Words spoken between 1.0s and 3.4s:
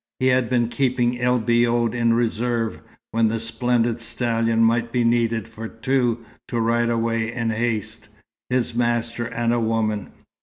El Biod in reserve, when the